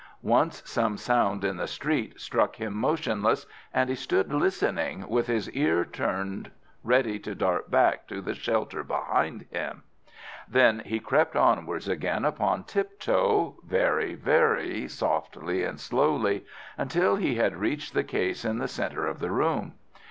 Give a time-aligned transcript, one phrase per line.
[0.23, 5.47] Once some sound in the street struck him motionless, and he stood listening, with his
[5.51, 6.49] ear turned,
[6.83, 9.83] ready to dart back to the shelter behind him.
[10.49, 16.47] Then he crept onwards again upon tiptoe, very, very softly and slowly,
[16.79, 19.75] until he had reached the case in the centre of the room.